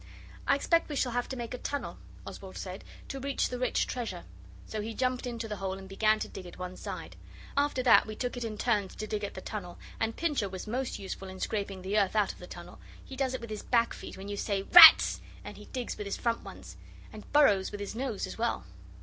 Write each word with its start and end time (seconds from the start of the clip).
'I 0.47 0.55
expect 0.55 0.89
we 0.89 0.95
shall 0.95 1.11
have 1.11 1.29
to 1.29 1.35
make 1.35 1.53
a 1.53 1.59
tunnel,' 1.59 1.99
Oswald 2.25 2.57
said, 2.57 2.83
'to 3.07 3.19
reach 3.19 3.49
the 3.49 3.59
rich 3.59 3.85
treasure.' 3.85 4.23
So 4.65 4.81
he 4.81 4.95
jumped 4.95 5.27
into 5.27 5.47
the 5.47 5.57
hole 5.57 5.77
and 5.77 5.87
began 5.87 6.17
to 6.21 6.27
dig 6.27 6.47
at 6.47 6.57
one 6.57 6.75
side. 6.75 7.15
After 7.55 7.83
that 7.83 8.07
we 8.07 8.15
took 8.15 8.35
it 8.35 8.43
in 8.43 8.57
turns 8.57 8.95
to 8.95 9.05
dig 9.05 9.23
at 9.23 9.35
the 9.35 9.41
tunnel, 9.41 9.77
and 9.99 10.15
Pincher 10.15 10.49
was 10.49 10.65
most 10.65 10.97
useful 10.97 11.27
in 11.27 11.39
scraping 11.39 11.83
the 11.83 11.99
earth 11.99 12.15
out 12.15 12.33
of 12.33 12.39
the 12.39 12.47
tunnel 12.47 12.79
he 13.05 13.15
does 13.15 13.35
it 13.35 13.41
with 13.41 13.51
his 13.51 13.61
back 13.61 13.93
feet 13.93 14.17
when 14.17 14.27
you 14.27 14.37
say 14.37 14.63
'Rats!' 14.63 15.21
and 15.43 15.57
he 15.57 15.65
digs 15.65 15.95
with 15.95 16.05
his 16.07 16.17
front 16.17 16.41
ones, 16.41 16.77
and 17.13 17.31
burrows 17.31 17.69
with 17.71 17.79
his 17.79 17.93
nose 17.93 18.25
as 18.25 18.39
well. 18.39 18.63